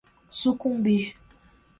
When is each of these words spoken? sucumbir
sucumbir 0.39 1.05